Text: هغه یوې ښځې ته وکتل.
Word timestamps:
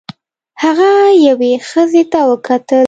هغه 0.63 0.89
یوې 1.27 1.53
ښځې 1.69 2.03
ته 2.11 2.19
وکتل. 2.29 2.79